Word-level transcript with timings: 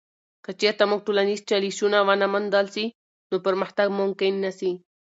که 0.43 0.51
چیرته 0.59 0.83
موږ 0.89 0.99
ټولنیز 1.07 1.39
چالشونه 1.49 1.97
ونه 2.07 2.27
موندل 2.33 2.65
سي، 2.75 2.85
نو 3.29 3.35
پرمختګ 3.45 3.87
ممکن 3.99 4.33
نه 4.43 4.51
سي. 4.59 4.71